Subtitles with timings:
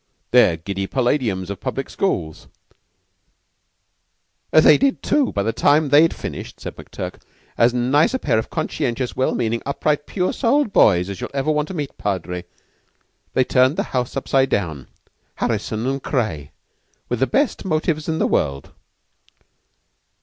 [0.31, 2.47] They're giddy palladiums of public schools."
[4.49, 7.21] "They did, too by the time they'd finished," said McTurk.
[7.55, 11.51] "As nice a pair of conscientious, well meanin', upright, pure souled boys as you'd ever
[11.51, 12.45] want to meet, Padre.
[13.35, 14.87] They turned the house upside down
[15.35, 16.49] Harrison and Craye
[17.07, 18.71] with the best motives in the world."